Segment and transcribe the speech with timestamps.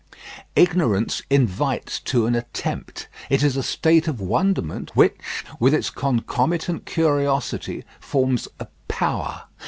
[0.55, 3.07] Ignorance invites to an attempt.
[3.29, 5.15] It is a state of wonderment, which,
[5.59, 9.43] with its concomitant curiosity, forms a power.